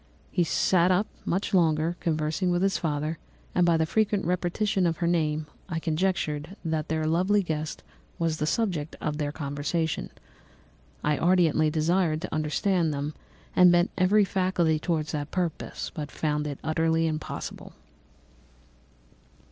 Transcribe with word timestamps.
He 0.31 0.43
sat 0.43 0.89
up 0.89 1.05
much 1.25 1.53
longer, 1.53 1.95
conversing 1.99 2.49
with 2.49 2.63
his 2.63 2.79
father, 2.79 3.19
and 3.53 3.67
by 3.67 3.77
the 3.77 3.85
frequent 3.85 4.25
repetition 4.25 4.87
of 4.87 4.97
her 4.97 5.05
name 5.05 5.45
I 5.69 5.77
conjectured 5.77 6.55
that 6.65 6.87
their 6.87 7.05
lovely 7.05 7.43
guest 7.43 7.83
was 8.17 8.37
the 8.37 8.47
subject 8.47 8.95
of 8.99 9.19
their 9.19 9.31
conversation. 9.31 10.09
I 11.03 11.19
ardently 11.19 11.69
desired 11.69 12.19
to 12.23 12.33
understand 12.33 12.91
them, 12.91 13.13
and 13.55 13.71
bent 13.71 13.91
every 13.95 14.23
faculty 14.25 14.79
towards 14.79 15.11
that 15.11 15.29
purpose, 15.29 15.91
but 15.93 16.09
found 16.09 16.47
it 16.47 16.57
utterly 16.63 17.05
impossible. 17.05 17.73